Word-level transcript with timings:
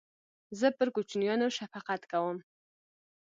زه 0.59 0.67
پر 0.77 0.87
کوچنیانو 0.95 1.47
شفقت 1.57 2.01
کوم. 2.11 2.37